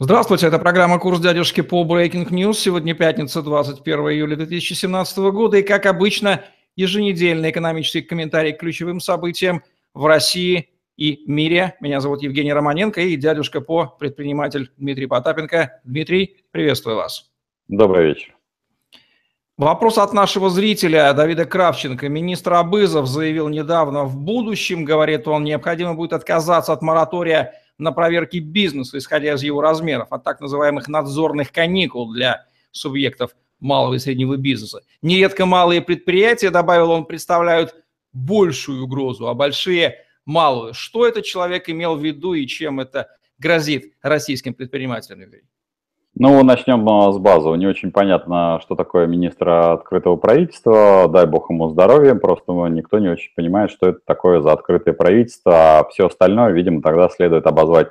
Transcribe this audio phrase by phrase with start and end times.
[0.00, 2.54] Здравствуйте, это программа «Курс дядюшки» по Breaking News.
[2.54, 5.56] Сегодня пятница, 21 июля 2017 года.
[5.56, 6.44] И, как обычно,
[6.76, 9.64] еженедельный экономический комментарий к ключевым событиям
[9.94, 11.74] в России и мире.
[11.80, 15.80] Меня зовут Евгений Романенко и дядюшка по предприниматель Дмитрий Потапенко.
[15.82, 17.32] Дмитрий, приветствую вас.
[17.66, 18.36] Добрый вечер.
[19.56, 22.08] Вопрос от нашего зрителя Давида Кравченко.
[22.08, 28.38] Министр Абызов заявил недавно, в будущем, говорит он, необходимо будет отказаться от моратория на проверки
[28.38, 34.36] бизнеса, исходя из его размеров, от так называемых надзорных каникул для субъектов малого и среднего
[34.36, 34.82] бизнеса.
[35.02, 37.74] Нередко малые предприятия, добавил он, представляют
[38.12, 40.74] большую угрозу, а большие– малую.
[40.74, 45.30] Что этот человек имел в виду и чем это грозит российским предпринимателям?
[46.20, 47.54] Ну, начнем а, с базового.
[47.54, 51.06] Не очень понятно, что такое министр открытого правительства.
[51.08, 52.16] Дай бог ему здоровья.
[52.16, 55.78] Просто никто не очень понимает, что это такое за открытое правительство.
[55.78, 57.90] А все остальное, видимо, тогда следует обозвать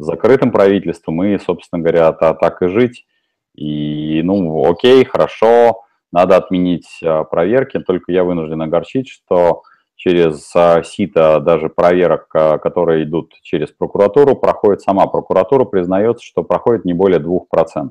[0.00, 3.06] закрытым правительством и, собственно говоря, так и жить.
[3.54, 7.78] И, ну, окей, хорошо, надо отменить а, проверки.
[7.78, 9.62] Только я вынужден огорчить, что
[9.98, 16.44] через а, сито даже проверок, а, которые идут через прокуратуру, проходит сама прокуратура, признается, что
[16.44, 17.90] проходит не более 2%.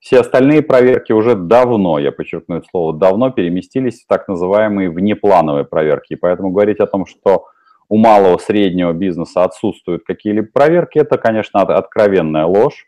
[0.00, 5.64] Все остальные проверки уже давно, я подчеркну это слово, давно переместились в так называемые внеплановые
[5.64, 6.14] проверки.
[6.14, 7.46] И поэтому говорить о том, что
[7.88, 12.86] у малого среднего бизнеса отсутствуют какие-либо проверки, это, конечно, откровенная ложь.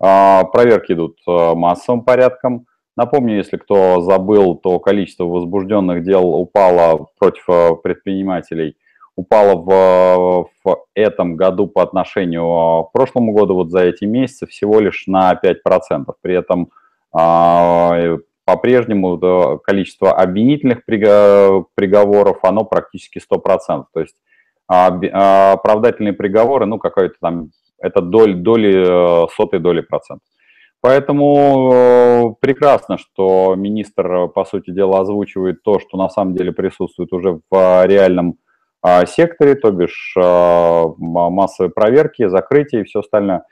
[0.00, 2.66] А, проверки идут массовым порядком.
[2.96, 8.76] Напомню, если кто забыл, то количество возбужденных дел упало против э, предпринимателей,
[9.16, 14.46] упало в, в этом году по отношению э, к прошлому году, вот за эти месяцы,
[14.46, 16.12] всего лишь на 5%.
[16.20, 16.70] При этом
[17.14, 23.84] а, по-прежнему количество обвинительных приговоров, оно практически 100%.
[23.92, 24.16] То есть
[24.66, 30.24] оправдательные приговоры, ну, какой-то там, это доли, доли, э, сотой доли процента.
[30.82, 37.12] Поэтому э, прекрасно, что министр, по сути дела, озвучивает то, что на самом деле присутствует
[37.12, 38.34] уже в реальном
[38.82, 43.44] а, секторе, то бишь а, массовые проверки, закрытие и все остальное.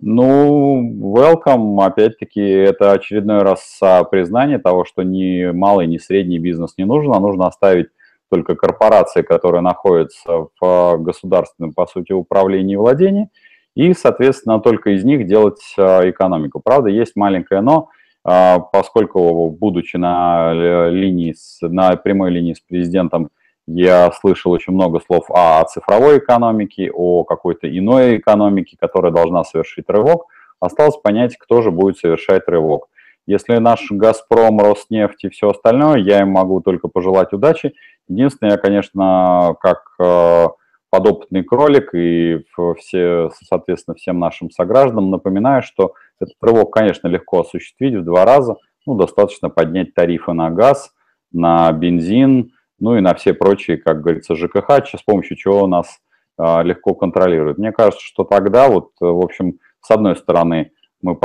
[0.00, 0.80] Ну,
[1.14, 3.78] welcome, опять-таки, это очередной раз
[4.10, 7.88] признание того, что ни малый, ни средний бизнес не нужен, а нужно оставить
[8.30, 13.28] только корпорации, которые находятся в государственном, по сути, управлении и владении–
[13.80, 16.60] и, соответственно, только из них делать а, экономику.
[16.62, 17.88] Правда, есть маленькое но,
[18.22, 20.52] а, поскольку, будучи на
[20.90, 23.30] линии, на прямой линии с президентом,
[23.66, 29.88] я слышал очень много слов о цифровой экономике, о какой-то иной экономике, которая должна совершить
[29.88, 30.26] рывок.
[30.60, 32.88] Осталось понять, кто же будет совершать рывок.
[33.26, 37.72] Если наш «Газпром», «Роснефть» и все остальное, я им могу только пожелать удачи.
[38.08, 40.48] Единственное, я, конечно, как а,
[40.90, 42.44] подопытный кролик и
[42.78, 48.56] все, соответственно, всем нашим согражданам напоминаю, что этот рывок, конечно, легко осуществить в два раза.
[48.86, 50.92] Ну, достаточно поднять тарифы на газ,
[51.32, 55.98] на бензин, ну и на все прочие, как говорится, ЖКХ, с помощью чего нас
[56.38, 57.58] а, легко контролируют.
[57.58, 60.72] Мне кажется, что тогда вот, в общем, с одной стороны,
[61.02, 61.16] мы,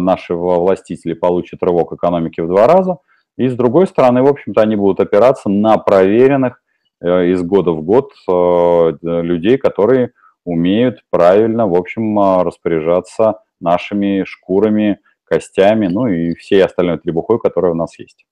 [0.00, 2.98] наши властители получат рывок экономики в два раза,
[3.36, 6.61] и с другой стороны, в общем-то, они будут опираться на проверенных
[7.02, 10.12] из года в год э, людей, которые
[10.44, 17.72] умеют правильно, в общем, э, распоряжаться нашими шкурами, костями, ну и всей остальной требухой, которая
[17.72, 18.26] у нас есть.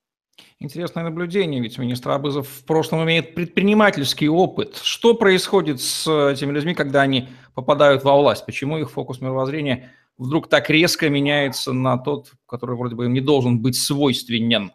[0.58, 4.76] Интересное наблюдение, ведь министр Абызов в прошлом имеет предпринимательский опыт.
[4.76, 8.44] Что происходит с этими людьми, когда они попадают во власть?
[8.44, 13.22] Почему их фокус мировоззрения вдруг так резко меняется на тот, который вроде бы им не
[13.22, 14.72] должен быть свойственен?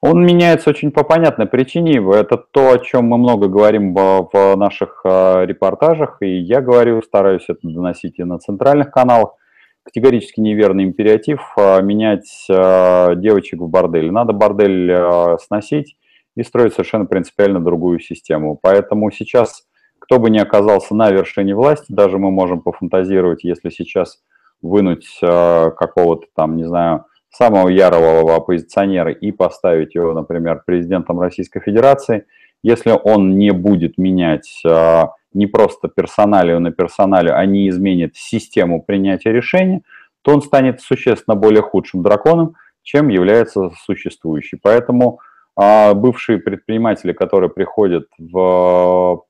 [0.00, 2.00] Он меняется очень по понятной причине.
[2.14, 7.46] Это то, о чем мы много говорим в наших а, репортажах, и я говорю, стараюсь
[7.48, 9.34] это доносить и на центральных каналах.
[9.82, 14.12] Категорически неверный империатив а, менять а, девочек в бордель.
[14.12, 15.96] Надо бордель сносить
[16.36, 18.56] и строить совершенно принципиально другую систему.
[18.62, 19.64] Поэтому сейчас,
[19.98, 24.22] кто бы ни оказался на вершине власти, даже мы можем пофантазировать, если сейчас
[24.62, 32.26] вынуть какого-то там, не знаю, самого ярого оппозиционера и поставить его, например, президентом Российской Федерации,
[32.62, 38.82] если он не будет менять а, не просто персоналию на персоналию, а не изменит систему
[38.82, 39.82] принятия решений,
[40.22, 44.58] то он станет существенно более худшим драконом, чем является существующий.
[44.60, 45.20] Поэтому
[45.54, 49.22] а, бывшие предприниматели, которые приходят в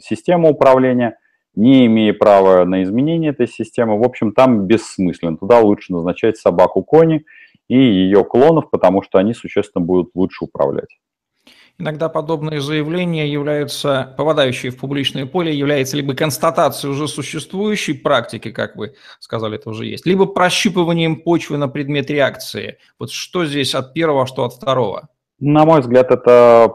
[0.00, 1.16] систему управления,
[1.54, 5.36] не имея права на изменение этой системы, в общем, там бессмысленно.
[5.36, 7.24] Туда лучше назначать собаку Кони
[7.68, 10.98] и ее клонов, потому что они существенно будут лучше управлять.
[11.78, 18.76] Иногда подобные заявления являются, попадающие в публичное поле, являются либо констатацией уже существующей практики, как
[18.76, 22.78] вы сказали, это уже есть, либо прощупыванием почвы на предмет реакции.
[22.98, 25.08] Вот что здесь от первого, что от второго?
[25.40, 26.72] На мой взгляд, это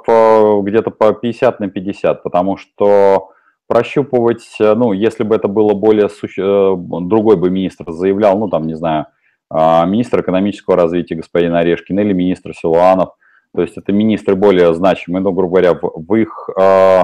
[0.64, 3.30] где-то по 50 на 50, потому что
[3.68, 6.42] прощупывать, ну, если бы это было более, суще...
[6.42, 9.08] Э, другой бы министр заявлял, ну, там, не знаю,
[9.50, 13.10] а, министр экономического развития господин Орешкин или министр Силуанов–
[13.58, 17.04] то есть это министры более значимые, ну, грубо говоря, в, в их, э,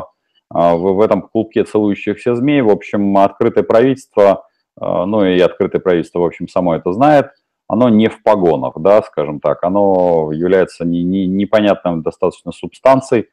[0.49, 4.45] в, в этом клубке целующихся змей, в общем, открытое правительство,
[4.79, 7.31] э, ну и открытое правительство, в общем, само это знает,
[7.67, 13.29] оно не в погонах, да, скажем так, оно является не, не, непонятным достаточно субстанцией,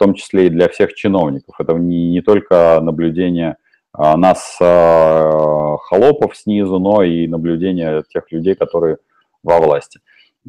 [0.00, 1.54] том числе и для всех чиновников.
[1.58, 3.56] Это не, не только наблюдение
[3.92, 8.96] а, нас, а, холопов снизу, но и наблюдение тех людей, которые
[9.42, 10.00] во власти.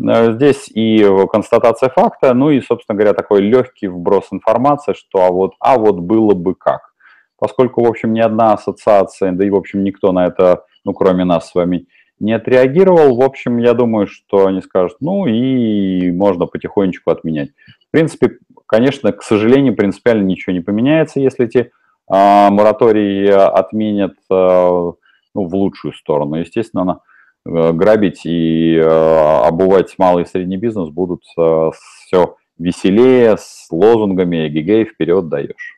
[0.02, 5.32] Э, здесь и констатация факта, ну и, собственно говоря, такой легкий вброс информации, что а
[5.32, 6.94] вот, а вот было бы как.
[7.38, 11.26] Поскольку, в общем, ни одна ассоциация, да и, в общем, никто на это, ну, кроме
[11.26, 11.88] нас с вами,
[12.20, 17.50] не отреагировал, в общем, я думаю, что они скажут, ну и можно потихонечку отменять.
[17.92, 21.72] В принципе, конечно, к сожалению, принципиально ничего не поменяется, если эти
[22.10, 24.94] а, моратории отменят а,
[25.36, 26.36] ну, в лучшую сторону.
[26.36, 27.02] Естественно,
[27.46, 31.72] Э, грабить и э, обувать малый и средний бизнес будут э,
[32.06, 35.78] все веселее, с лозунгами «Эгегей, вперед даешь».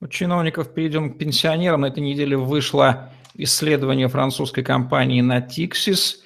[0.00, 1.80] У чиновников перейдем к пенсионерам.
[1.80, 6.18] На этой неделе вышло исследование французской компании Natixis,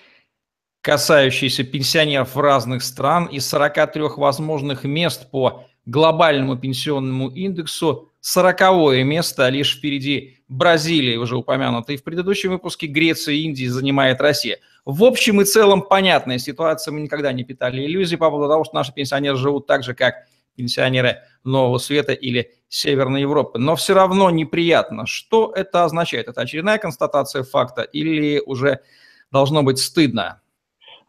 [0.82, 3.26] касающееся пенсионеров разных стран.
[3.26, 11.96] Из 43 возможных мест по глобальному пенсионному индексу 40 место, лишь впереди Бразилии, уже упомянутой
[11.96, 14.58] в предыдущем выпуске, Греция и Индия занимает Россия.
[14.84, 18.75] В общем и целом понятная ситуация, мы никогда не питали иллюзий по поводу того, что
[18.75, 20.14] наши пенсионеры живут так же, как
[20.56, 23.58] пенсионеры Нового Света или Северной Европы.
[23.58, 25.06] Но все равно неприятно.
[25.06, 26.29] Что это означает?
[26.29, 28.81] Это очередная констатация факта или уже
[29.31, 30.43] должно быть стыдно?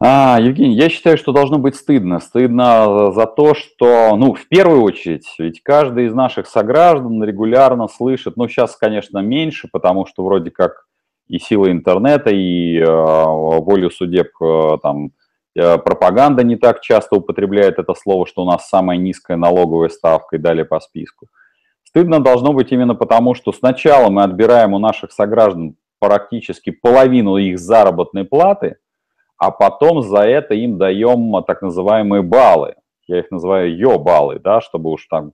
[0.06, 2.20] А, Евгений, я считаю, что должно быть стыдно.
[2.20, 8.36] Стыдно за то, что, ну, в первую очередь, ведь каждый из наших сограждан регулярно слышит,
[8.36, 10.84] ну, сейчас, конечно, меньше, потому что вроде как
[11.26, 15.12] и сила интернета, и э, волю судеб э, там
[15.56, 20.36] э, пропаганда не так часто употребляет это слово, что у нас самая низкая налоговая ставка
[20.36, 21.28] и далее по списку.
[21.82, 27.58] Стыдно должно быть именно потому, что сначала мы отбираем у наших сограждан практически половину их
[27.58, 28.76] заработной платы–
[29.36, 32.74] а потом за это им даем так называемые баллы.
[33.06, 35.32] Я их называю йо-баллы, да, чтобы уж там,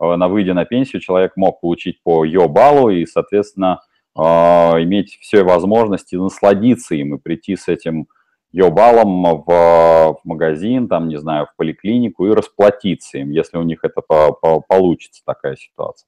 [0.00, 3.80] э, на выйдя на пенсию, человек мог получить по йо-баллу и, соответственно,
[4.16, 8.06] э, иметь все возможности насладиться им и прийти с этим
[8.52, 13.80] йо-баллом в, в магазин, там, не знаю, в поликлинику и расплатиться им, если у них
[13.82, 16.06] это по, по, получится такая ситуация.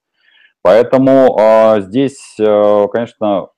[0.63, 3.49] Поэтому э, здесь, э, конечно,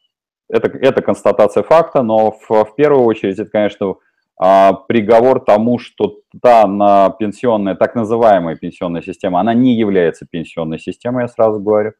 [0.48, 3.94] это, это констатация факта, но в, в первую очередь это, конечно,
[4.38, 10.78] а, приговор тому, что та на пенсионная, так называемая пенсионная система, она не является пенсионной
[10.78, 11.92] системой, я сразу говорю,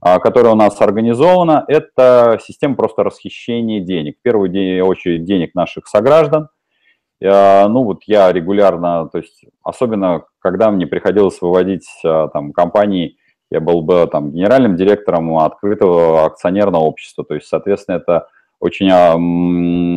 [0.00, 4.18] а, которая у нас организована, это система просто расхищения денег.
[4.18, 6.48] В первую очередь денег наших сограждан.
[7.20, 13.17] Ну вот я регулярно, то есть особенно когда мне приходилось выводить а, там компании
[13.50, 17.24] я был бы там генеральным директором открытого акционерного общества.
[17.24, 18.28] То есть, соответственно, это
[18.60, 19.16] очень а,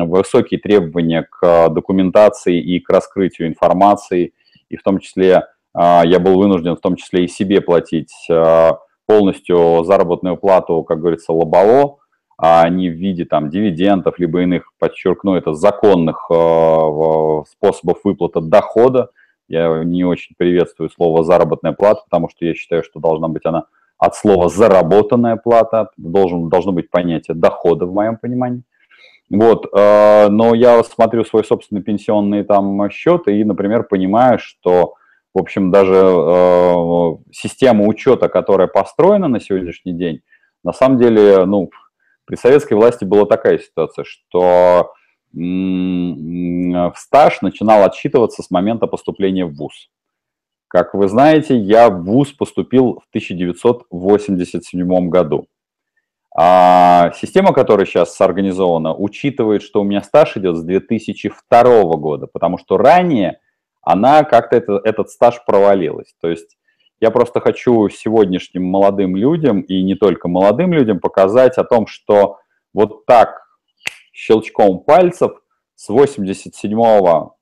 [0.05, 4.33] высокие требования к документации и к раскрытию информации,
[4.69, 8.79] и в том числе а, я был вынужден в том числе и себе платить а,
[9.05, 11.97] полностью заработную плату, как говорится, лобово,
[12.37, 19.09] а не в виде там дивидендов, либо иных, подчеркну, это законных способов выплаты дохода,
[19.51, 23.65] я не очень приветствую слово «заработная плата», потому что я считаю, что должна быть она
[23.97, 28.63] от слова «заработанная плата», должен, должно быть понятие дохода в моем понимании.
[29.29, 34.95] Вот, э, но я смотрю свой собственный пенсионный там счет и, например, понимаю, что,
[35.33, 40.21] в общем, даже э, система учета, которая построена на сегодняшний день,
[40.63, 41.69] на самом деле, ну,
[42.25, 44.93] при советской власти была такая ситуация, что
[45.33, 49.89] в стаж начинал отсчитываться с момента поступления в ВУЗ.
[50.67, 55.47] Как вы знаете, я в ВУЗ поступил в 1987 году.
[56.33, 62.57] А система, которая сейчас организована, учитывает, что у меня стаж идет с 2002 года, потому
[62.57, 63.39] что ранее
[63.81, 66.15] она как-то это, этот стаж провалилась.
[66.21, 66.57] То есть
[67.01, 72.37] я просто хочу сегодняшним молодым людям и не только молодым людям показать о том, что
[72.73, 73.40] вот так
[74.21, 75.31] щелчком пальцев
[75.75, 76.77] с 87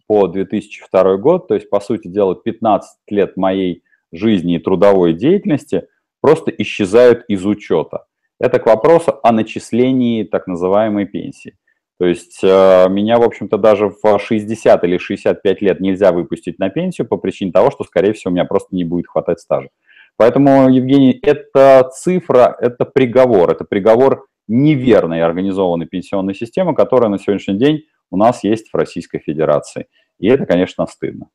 [0.07, 3.83] по 2002 год, то есть, по сути дела, 15 лет моей
[4.13, 5.87] жизни и трудовой деятельности
[6.21, 8.05] просто исчезают из учета.
[8.39, 11.57] Это к вопросу о начислении так называемой пенсии.
[11.99, 16.69] То есть э, меня, в общем-то, даже в 60 или 65 лет нельзя выпустить на
[16.69, 19.67] пенсию по причине того, что, скорее всего, у меня просто не будет хватать стажа.
[20.15, 27.57] Поэтому, Евгений, это цифра, это приговор, это приговор неверной организованной пенсионной системы, которая на сегодняшний
[27.57, 29.87] день у нас есть в Российской Федерации.
[30.17, 31.29] И это, конечно, стыдно.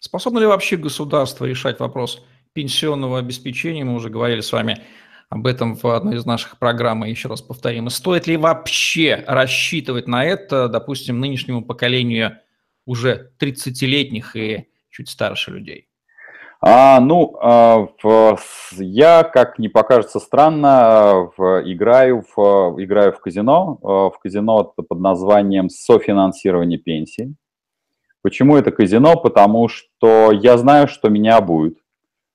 [0.00, 3.84] Способно ли вообще государство решать вопрос пенсионного обеспечения?
[3.84, 4.78] Мы уже говорили с вами
[5.28, 7.90] об этом в одной из наших программ, и еще раз повторим.
[7.90, 12.38] Стоит ли вообще рассчитывать на это, допустим, нынешнему поколению
[12.86, 15.87] уже 30-летних и чуть старше людей?
[16.60, 18.38] А, ну, а, в,
[18.78, 24.98] я, как не покажется странно, в, играю, в, играю в казино, а, в казино под
[24.98, 27.34] названием софинансирование пенсии.
[28.22, 29.14] Почему это казино?
[29.16, 31.78] Потому что я знаю, что меня будет.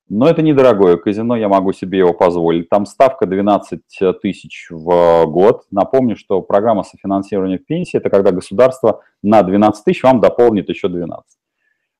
[0.08, 2.70] Но это недорогое казино, я могу себе его позволить.
[2.70, 3.82] Там ставка 12
[4.22, 5.64] тысяч в год.
[5.72, 11.26] Напомню, что программа софинансирования пенсии– это когда государство на 12 тысяч вам дополнит еще 12.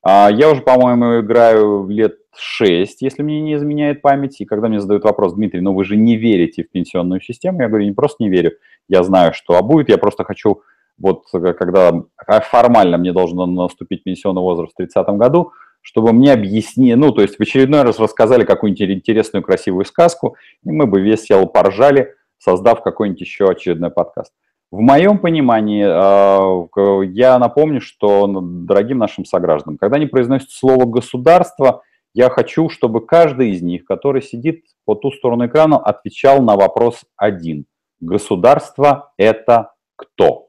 [0.04, 4.40] А, я уже, по-моему, играю лет 6, если мне не изменяет память.
[4.40, 7.68] И когда мне задают вопрос, Дмитрий, ну вы же не верите в пенсионную систему, я
[7.68, 8.52] говорю, не просто не верю,
[8.88, 10.60] я знаю, что а будет, я просто хочу,
[10.98, 12.04] вот когда
[12.50, 17.36] формально мне должен наступить пенсионный возраст в 30 году, чтобы мне объяснили, ну, то есть
[17.36, 23.20] в очередной раз рассказали какую-нибудь интересную, красивую сказку, и мы бы весело поржали, создав какой-нибудь
[23.20, 24.32] еще очередной подкаст.
[24.74, 31.84] В моем понимании, э, я напомню, что дорогим нашим согражданам, когда они произносят слово «государство»,
[32.12, 37.04] я хочу, чтобы каждый из них, который сидит по ту сторону экрана, отвечал на вопрос
[37.16, 37.66] один.
[38.00, 40.48] Государство– это кто?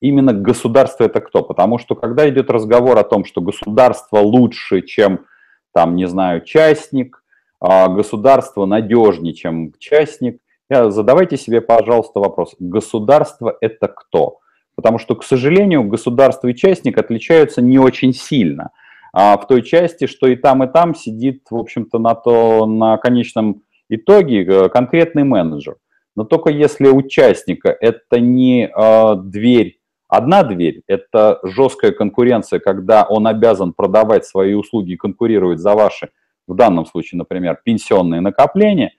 [0.00, 1.44] Именно государство– это кто?
[1.44, 5.26] Потому что когда идет разговор о том, что государство лучше, чем,
[5.72, 7.22] там, не знаю, частник,
[7.60, 14.38] а государство надежнее, чем частник– задавайте себе, пожалуйста, вопрос, государство это кто?
[14.76, 18.70] Потому что, к сожалению, государство и частник отличаются не очень сильно.
[19.12, 22.96] А в той части, что и там, и там сидит, в общем-то, на, то, на
[22.98, 25.76] конечном итоге э, конкретный менеджер.
[26.16, 33.26] Но только если участника это не э, дверь, одна дверь, это жесткая конкуренция, когда он
[33.26, 36.10] обязан продавать свои услуги и конкурировать за ваши,
[36.46, 38.92] в данном случае, например, пенсионные накопления,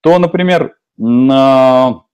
[0.00, 2.04] то, например, на,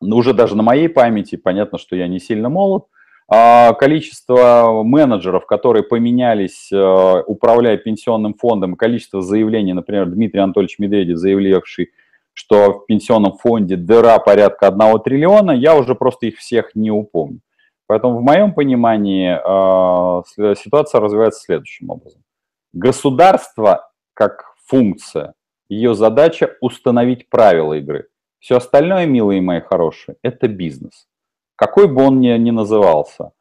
[0.00, 2.86] ну, уже даже на моей памяти, понятно, что я не сильно молод,
[3.28, 11.16] а количество менеджеров, которые поменялись, э, управляя пенсионным фондом, количество заявлений, например, Дмитрий Анатольевич Медведев,
[11.16, 11.90] заявлявший,
[12.34, 17.40] что в пенсионном фонде дыра порядка 1 триллиона, я уже просто их всех не упомню.
[17.88, 22.22] Поэтому в моем понимании э, ситуация развивается следующим образом.
[22.72, 25.34] Государство как функция
[25.68, 28.08] ее задача установить правила игры.
[28.38, 31.08] Все остальное, милые мои хорошие, это бизнес.
[31.56, 33.32] Какой бы он ни, ни назывался.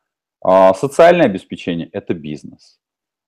[0.42, 2.80] А, социальное обеспечение– это бизнес.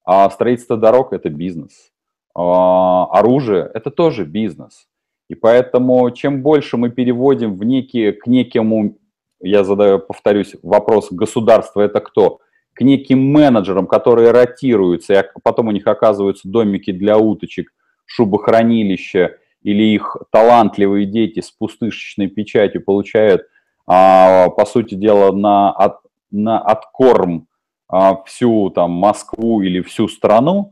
[0.06, 1.92] А строительство дорог– это бизнес.
[2.34, 4.88] А, оружие– это тоже бизнес.
[5.30, 8.98] И поэтому чем больше мы переводим в некие, к некому,
[9.42, 12.40] я задаю, повторюсь, вопрос, государство– это кто?
[12.74, 17.72] К неким менеджерам, которые ротируются, и потом у них оказываются домики для уточек–
[18.08, 23.44] шубохранилища или их талантливые дети с пустышечной печатью получают,
[23.86, 26.00] а, по сути дела, на, от,
[26.32, 27.48] на откорм
[27.90, 30.72] а, всю там Москву или всю страну,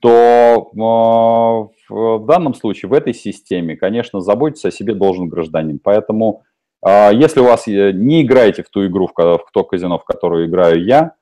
[0.00, 5.78] то а, в данном случае, в этой системе, конечно, заботиться о себе должен гражданин.
[5.82, 6.42] Поэтому,
[6.84, 10.84] если у вас э, не играете в ту игру, в то казино, в которую играю
[10.84, 11.12] я,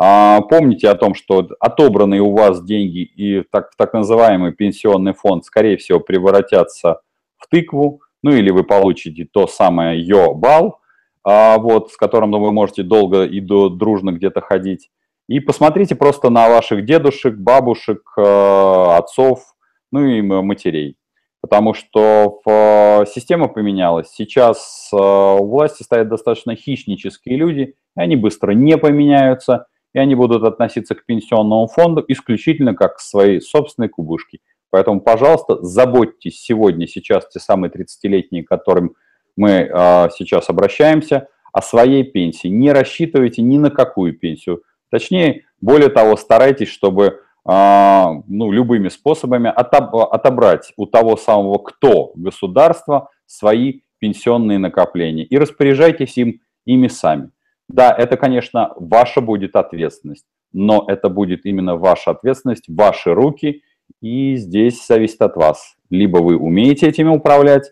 [0.00, 5.76] помните о том, что отобранные у вас деньги и так, так называемый пенсионный фонд, скорее
[5.76, 7.02] всего, превратятся
[7.36, 10.80] в тыкву, ну или вы получите то самое йо-бал,
[11.22, 14.90] а, вот, с которым вы можете долго и дружно где-то ходить.
[15.28, 19.54] И посмотрите просто на ваших дедушек, бабушек, а, отцов,
[19.92, 20.96] ну и матерей.
[21.42, 24.10] Потому что система поменялась.
[24.12, 30.44] Сейчас у власти стоят достаточно хищнические люди, и они быстро не поменяются– и они будут
[30.44, 34.38] относиться к пенсионному фонду исключительно как к своей собственной кубышке.
[34.70, 38.94] Поэтому, пожалуйста, заботьтесь сегодня, сейчас те самые 30-летние, к которым
[39.36, 42.48] мы э, сейчас обращаемся, о своей пенсии.
[42.48, 44.62] Не рассчитывайте ни на какую пенсию.
[44.90, 52.12] Точнее, более того, старайтесь, чтобы э, ну, любыми способами отоб отобрать у того самого кто
[52.14, 57.30] государства свои пенсионные накопления и распоряжайтесь им ими сами.
[57.72, 63.62] Да, это, конечно, ваша будет ответственность, но это будет именно ваша ответственность, ваши руки,
[64.00, 65.76] И здесь зависит от вас.
[65.90, 67.70] Либо вы умеете этими управлять,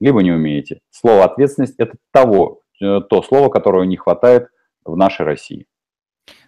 [0.00, 0.80] либо не умеете.
[0.90, 4.48] Слово «ответственность»– это того, э, то слово, которого не хватает
[4.84, 5.66] в нашей России.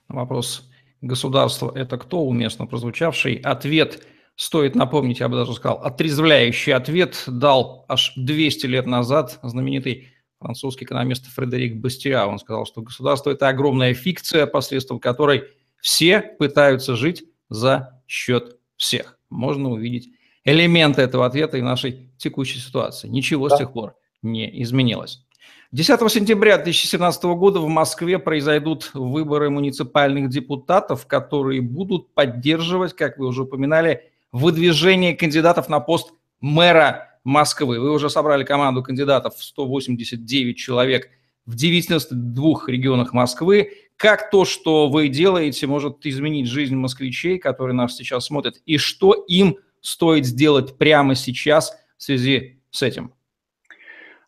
[0.09, 3.37] Вопрос государства– это кто уместно прозвучавший?
[3.37, 10.09] Ответ, стоит напомнить, я бы даже сказал, отрезвляющий ответ дал аж 200 лет назад знаменитый
[10.40, 12.26] французский экономист Фредерик Бастиа.
[12.26, 15.44] Он сказал, что государство– это огромная фикция, посредством которой
[15.80, 19.18] все пытаются жить за счет всех.
[19.28, 20.11] Можно увидеть
[20.44, 23.09] элементы этого ответа и нашей текущей ситуации.
[23.09, 23.56] Ничего да.
[23.56, 25.25] с тех пор не изменилось.
[25.73, 33.28] 10 сентября 2017 года в Москве произойдут выборы муниципальных депутатов, которые будут поддерживать, как вы
[33.28, 37.78] уже упоминали, выдвижение кандидатов на пост мэра Москвы.
[37.78, 41.08] Вы уже собрали команду кандидатов в 189 человек
[41.46, 43.70] в 92 регионах Москвы.
[43.96, 49.12] Как то, что вы делаете, может изменить жизнь москвичей, которые нас сейчас смотрят, и что
[49.12, 53.12] им стоит сделать прямо сейчас в связи с этим?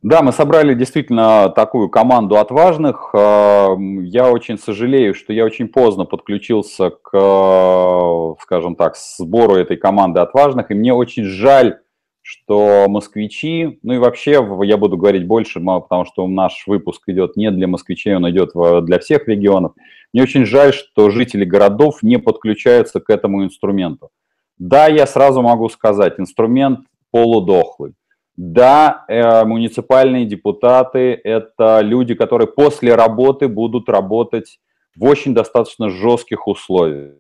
[0.03, 3.11] Да, мы собрали действительно такую команду отважных.
[3.15, 10.21] А, я очень сожалею, что я очень поздно подключился к, скажем так, сбору этой команды
[10.21, 11.82] отважных, и мне очень жаль,
[12.23, 17.51] что москвичи, ну и вообще я буду говорить больше, потому что наш выпуск идет не
[17.51, 18.53] для москвичей, он идет
[18.87, 19.73] для всех регионов.
[20.13, 24.11] Мне очень жаль, что жители городов не подключаются к этому инструменту.
[24.59, 27.95] Да, я сразу могу сказать, инструмент полудохлый.
[28.37, 34.59] Да, э, муниципальные депутаты– это люди, которые после работы будут работать
[34.97, 37.17] в очень достаточно жестких условиях.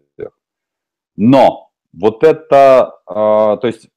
[1.17, 3.89] Но вот это, э, то есть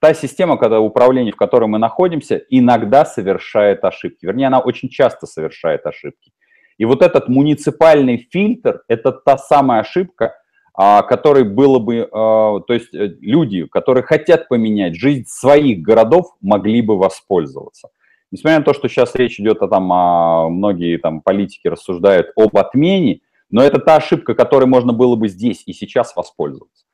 [0.00, 4.26] та система когда управления, в которой мы находимся, иногда совершает ошибки.
[4.26, 6.32] Вернее, она очень часто совершает ошибки.
[6.78, 10.36] И вот этот муниципальный фильтр– это та самая ошибка,
[10.74, 16.34] а, который было бы, а, то есть э, люди, которые хотят поменять жизнь своих городов,
[16.40, 17.88] могли бы воспользоваться.
[18.30, 22.56] Несмотря на то, что сейчас речь идет о том, а многие там политики рассуждают об
[22.56, 23.20] отмене,
[23.50, 26.86] но это та ошибка, которой можно было бы здесь и сейчас воспользоваться.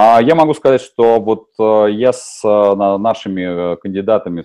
[0.00, 4.44] А я могу сказать, что вот э, я с э, нашими кандидатами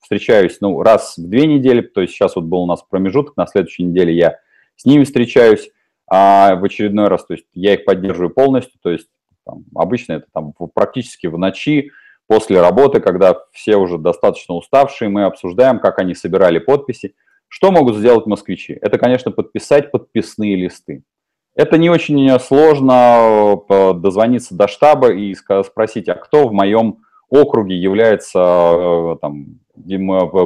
[0.00, 3.46] встречаюсь ну, раз в две недели, то есть сейчас вот был у нас промежуток, на
[3.46, 4.38] следующей неделе я
[4.74, 5.70] с ними встречаюсь
[6.10, 9.06] а в очередной раз, то есть я их поддерживаю полностью, то есть
[9.46, 11.92] там, обычно это там практически в ночи,
[12.26, 17.14] после работы, когда все уже достаточно уставшие, мы обсуждаем, как они собирали подписи.
[17.46, 18.76] Что могут сделать москвичи?
[18.82, 21.04] Это, конечно, подписать подписные листы.
[21.54, 27.76] Это не очень сложно э, дозвониться до штаба и спросить, а кто в моем округе
[27.76, 29.60] является э, там,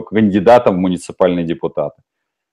[0.08, 2.02] кандидатом в муниципальные депутаты.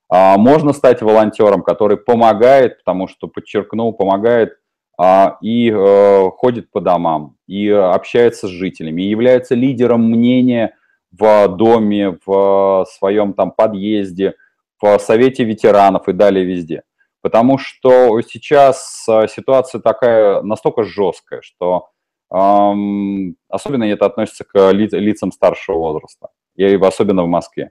[0.08, 4.58] А, можно стать волонтером, который помогает, потому что, подчеркнул, помогает
[4.96, 10.76] а, и э, ходит по домам, и общается с жителями, и является лидером мнения
[11.10, 14.34] в доме, в своем там подъезде,
[14.80, 16.82] в совете ветеранов и далее везде.
[17.24, 21.88] Потому что сейчас э, ситуация такая настолько жесткая, что
[22.30, 27.70] эм, особенно это относится к лицам старшего возраста, и особенно в Москве.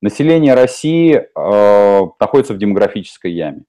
[0.00, 3.64] Население России э, находится в демографической яме.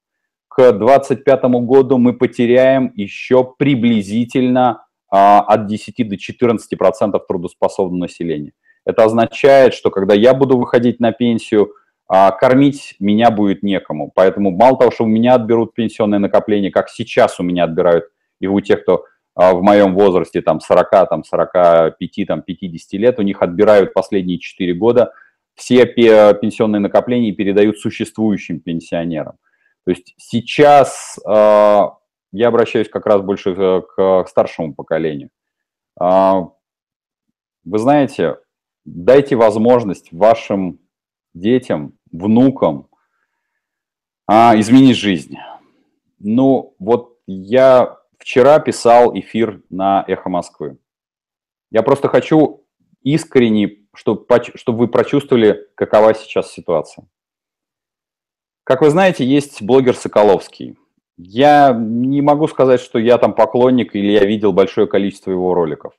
[0.48, 8.52] К 2025 году мы потеряем еще приблизительно э, от 10 до 14 процентов трудоспособного населения.
[8.86, 11.74] Это означает, что когда я буду выходить на пенсию,
[12.14, 14.12] э, кормить меня будет некому.
[14.14, 18.06] Поэтому мало того, что у меня отберут пенсионное накопление, как сейчас у меня отбирают
[18.40, 19.06] и у тех, кто
[19.38, 24.74] в моем возрасте, там, 40, там, 45, там, 50 лет, у них отбирают последние 4
[24.76, 25.12] года–
[25.56, 29.38] все пенсионные накопления передают существующим пенсионерам.
[29.86, 31.80] То есть сейчас э,
[32.32, 35.30] я обращаюсь как раз больше к, к старшему поколению.
[36.00, 36.42] Э,
[37.64, 38.38] вы знаете,
[38.84, 40.80] дайте возможность вашим
[41.36, 42.88] детям, внукам
[44.28, 45.36] э, изменить жизнь.
[46.18, 50.80] Ну, вот я вчера писал эфир на «Эхо Москвы».
[51.70, 52.66] Я просто хочу
[53.04, 57.08] искренне чтобы, чтобы вы прочувствовали, какова сейчас ситуация.
[58.64, 60.78] Как вы знаете, есть блогер Соколовский.
[61.18, 65.94] Я не могу сказать, что я там поклонник или я видел большое количество его роликов.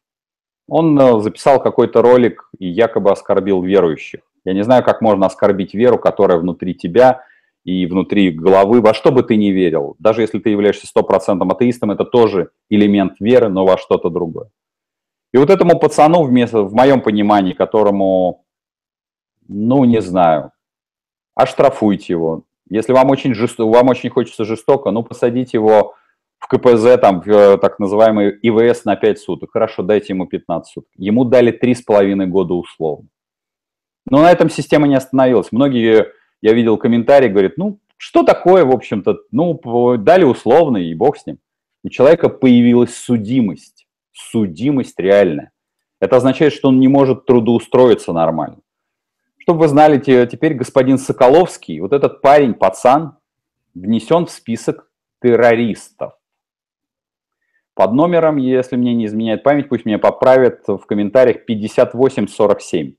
[0.69, 4.21] Он э, записал какой-то ролик и якобы оскорбил верующих.
[4.47, 7.25] Я не знаю, как можно оскорбить веру, которая внутри тебя
[7.65, 9.97] и внутри головы, во что бы ты ни верил.
[9.99, 14.51] Даже если ты являешься стопроцентным атеистом, это тоже элемент веры, но во что-то другое.
[15.35, 18.45] И вот этому пацану, вместо, в моем понимании, которому,
[19.49, 20.53] ну, не знаю,
[21.35, 22.45] оштрафуйте его.
[22.71, 23.59] Если вам очень, жест...
[23.59, 25.95] вам очень хочется жестоко, ну, посадите его
[26.39, 29.51] в КПЗ, там, в э, так называемый ИВС на 5 суток.
[29.53, 30.91] Хорошо, дайте ему 15 суток.
[30.97, 33.09] Ему дали 3,5 года условно.
[34.09, 35.53] Но на этом система не остановилась.
[35.53, 41.17] Многие, я видел комментарии, говорят, ну, что такое, в общем-то, ну, дали условно, и бог
[41.17, 41.39] с ним.
[41.83, 45.53] У человека появилась судимость, судимость реальная.
[46.01, 48.59] Это означает, что он не может трудоустроиться нормально.
[49.39, 53.17] Чтобы вы знали, теперь господин Соколовский, вот этот парень, пацан,
[53.75, 54.91] внесен в список
[55.23, 56.15] террористов.
[57.75, 62.95] Под номером, если мне не изменяет память, пусть меня поправят в комментариях 5847.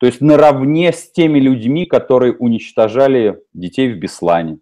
[0.00, 4.58] То есть наравне с теми людьми, которые уничтожали детей в Беслане,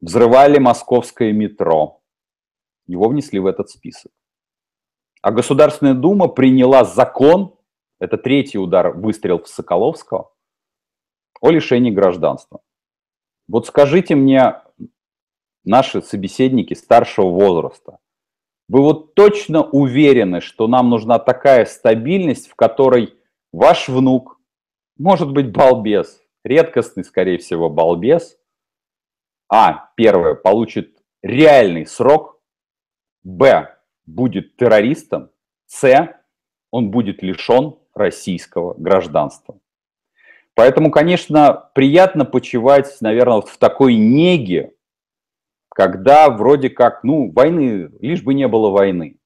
[0.00, 2.02] взрывали московское метро.
[2.88, 4.10] Его внесли в этот список.
[5.22, 7.54] А Государственная Дума приняла закон,
[8.00, 10.32] это третий удар, выстрел в Соколовского,
[11.40, 12.62] о лишении гражданства.
[13.46, 14.56] Вот скажите мне,
[15.62, 17.98] наши собеседники старшего возраста,
[18.68, 23.21] вы вот точно уверены, что нам нужна такая стабильность, в которой
[23.52, 24.40] ваш внук,
[24.98, 28.38] может быть балбес, редкостный, скорее всего, балбес,
[29.48, 32.40] а, первое, получит реальный срок,
[33.22, 35.30] б, будет террористом,
[35.66, 36.16] с,
[36.70, 39.58] он будет лишен российского гражданства.
[40.54, 44.74] Поэтому, конечно, приятно почивать, наверное, в такой неге,
[45.70, 49.18] когда вроде как, ну, войны, лишь бы не было войны.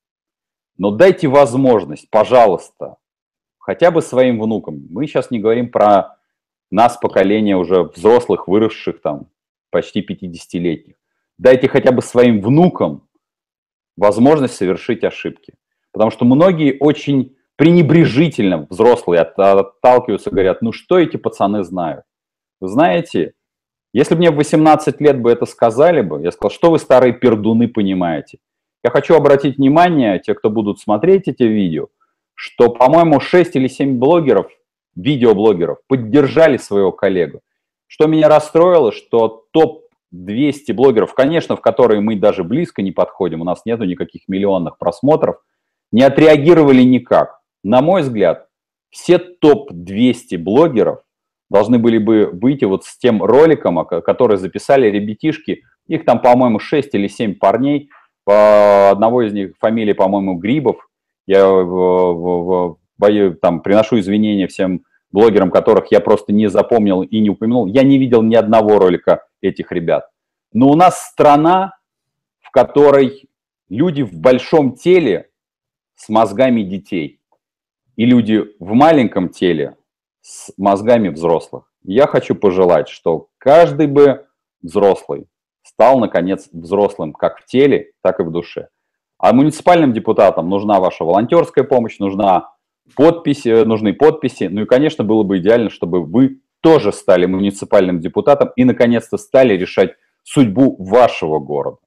[0.79, 2.97] Но дайте возможность, пожалуйста,
[3.67, 4.87] хотя бы своим внукам.
[4.91, 6.19] Мы сейчас не говорим про
[6.71, 9.29] нас, поколение уже взрослых, выросших там,
[9.71, 10.95] почти 50-летних.
[11.37, 13.09] Дайте хотя бы своим внукам
[13.97, 15.55] возможность совершить ошибки.
[15.93, 22.05] Потому что многие очень пренебрежительно, взрослые, отталкиваются, говорят, ну что эти пацаны знают?
[22.61, 23.33] Вы знаете,
[23.93, 27.15] если бы мне в 18 лет бы это сказали бы, я сказал, что вы старые
[27.15, 28.39] пердуны понимаете.
[28.85, 31.89] Я хочу обратить внимание, те, кто будут смотреть эти видео,
[32.37, 34.47] что, по-моему, 6 или 7 блогеров,
[34.95, 37.41] видеоблогеров, поддержали своего коллегу.
[37.89, 43.45] Что меня расстроило, что топ-200 блогеров, конечно, в которые мы даже близко не подходим, у
[43.45, 45.37] нас нету никаких миллионных просмотров,
[45.91, 47.41] не отреагировали никак.
[47.65, 48.49] На мой взгляд,
[48.91, 51.01] все топ-200 блогеров
[51.49, 56.95] должны были бы выйти вот с тем роликом, который записали ребятишки, их там, по-моему, 6
[56.95, 57.89] или 7 парней,
[58.27, 60.89] одного из них фамилия, по-моему, Грибов,
[61.27, 62.79] я в,
[63.43, 67.67] там, приношу извинения всем блогерам, которых я просто не запомнил и не упомянул.
[67.67, 70.09] Я не видел ни одного ролика этих ребят.
[70.53, 71.73] Но у нас страна,
[72.41, 73.29] в которой
[73.69, 75.31] люди в большом теле
[75.97, 77.21] с мозгами детей
[77.97, 79.77] и люди в маленьком теле
[80.21, 81.71] с мозгами взрослых.
[81.83, 84.27] Я хочу пожелать, что каждый бы
[84.63, 85.29] взрослый
[85.63, 88.69] стал, наконец, взрослым как в теле, так и в душе.
[89.19, 92.51] А муниципальным депутатам нужна ваша волонтерская помощь, нужна
[92.95, 94.45] подписи, нужны подписи.
[94.45, 99.55] Ну и, конечно, было бы идеально, чтобы вы тоже стали муниципальным депутатом и, наконец-то, стали
[99.55, 101.79] решать судьбу вашего города.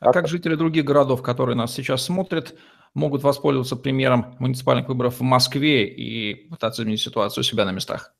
[0.00, 2.54] А как жители других городов, которые нас сейчас смотрят,
[2.94, 8.15] могут воспользоваться примером муниципальных выборов в Москве и пытаться изменить ситуацию у себя на местах?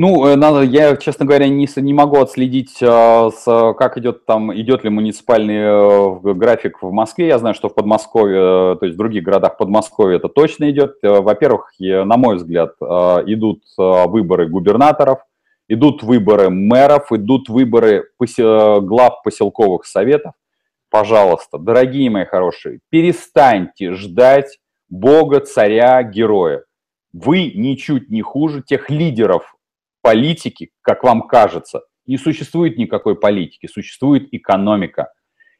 [0.00, 3.44] Ну, э, надо, я, честно говоря, не, не могу отследить, а, с,
[3.76, 7.26] как идет там, идет ли муниципальный э, график в Москве.
[7.26, 10.98] Я знаю, что в Подмосковье, то есть в других городах Подмосковья это точно идет.
[11.02, 15.18] Во-первых, на мой взгляд, идут выборы губернаторов,
[15.66, 20.34] идут выборы мэров, идут выборы глав поселковых советов.
[20.90, 26.62] Пожалуйста, дорогие мои хорошие, перестаньте ждать Бога, царя, героя.
[27.12, 29.56] Вы ничуть не хуже тех лидеров
[30.08, 31.82] политики, как вам кажется.
[32.06, 35.12] Не существует никакой политики, существует экономика.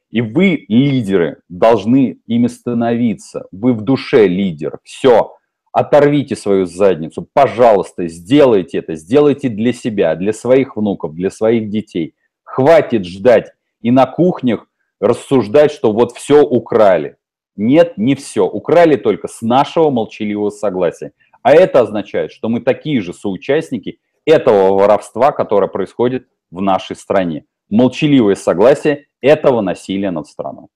[0.09, 3.45] И вы, лидеры, должны ими становиться.
[3.51, 4.79] Вы в душе лидер.
[4.83, 5.35] Все.
[5.71, 7.27] Оторвите свою задницу.
[7.31, 8.95] Пожалуйста, сделайте это.
[8.95, 12.15] Сделайте для себя, для своих внуков, для своих детей.
[12.41, 14.65] Хватит ждать и на кухнях
[14.99, 17.17] рассуждать, что вот все украли.
[17.55, 18.47] Нет, не все.
[18.47, 21.11] Украли только с нашего молчаливого согласия.
[21.43, 27.45] А это означает, что мы такие же соучастники этого воровства, которое происходит в нашей стране.
[27.69, 30.67] Молчаливое согласие этого насилия над страной.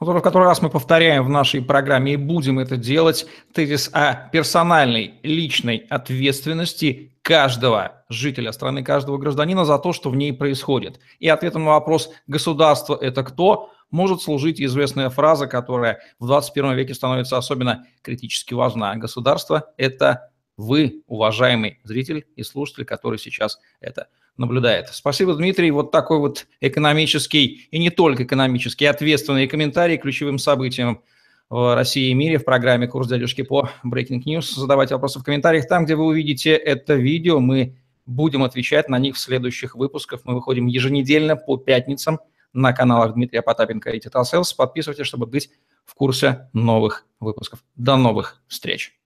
[0.00, 4.14] Ну, в который раз мы повторяем в нашей программе и будем это делать, тезис о
[4.14, 11.00] персональной, личной ответственности каждого жителя страны, каждого гражданина за то, что в ней происходит.
[11.20, 16.94] И ответом на вопрос «государство– это кто?» может служить известная фраза, которая в 21 веке
[16.94, 18.96] становится особенно критически важна.
[18.96, 24.88] Государство– это вы, уважаемый зритель и слушатель, который сейчас это наблюдает.
[24.88, 25.70] Спасибо, Дмитрий.
[25.70, 31.02] Вот такой вот экономический и не только экономический, ответственный комментарий к ключевым событиям
[31.50, 34.54] в России и мире в программе «Курс дядюшки по Breaking News».
[34.54, 35.68] Задавайте вопросы в комментариях.
[35.68, 40.22] Там, где вы увидите это видео, мы будем отвечать на них в следующих выпусках.
[40.24, 42.20] Мы выходим еженедельно по пятницам
[42.52, 44.52] на каналах Дмитрия Потапенко и Титал Селс.
[44.52, 45.50] Подписывайтесь, чтобы быть
[45.84, 47.62] в курсе новых выпусков.
[47.76, 48.98] До новых встреч.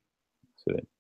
[0.43, 0.98] До свидания.